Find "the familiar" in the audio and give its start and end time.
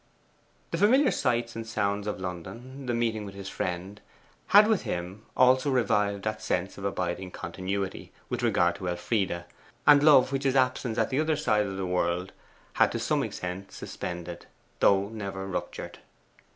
0.71-1.11